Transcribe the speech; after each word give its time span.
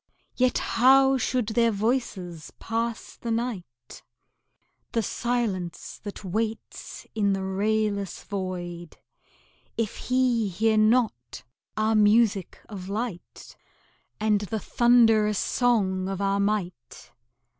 Yet 0.35 0.57
how 0.57 1.19
should 1.19 1.49
their 1.49 1.69
voices 1.69 2.51
pass 2.57 3.15
the 3.17 3.29
night, 3.29 4.01
The 4.93 5.03
silence 5.03 5.99
that 6.01 6.23
waits 6.25 7.05
in 7.13 7.33
the 7.33 7.43
rayless 7.43 8.23
void, 8.23 8.97
If 9.77 9.97
he 9.97 10.47
hear 10.49 10.75
not 10.75 11.43
our 11.77 11.93
music 11.93 12.57
of 12.67 12.89
light, 12.89 13.55
And 14.19 14.41
the 14.41 14.57
thundrous 14.59 15.37
song 15.37 16.09
of 16.09 16.19
our 16.19 16.39
might? 16.39 17.11